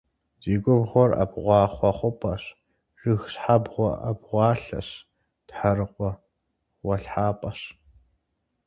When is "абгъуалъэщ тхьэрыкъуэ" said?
4.09-6.09